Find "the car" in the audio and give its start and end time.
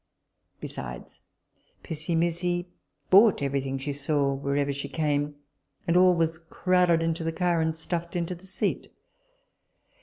7.23-7.61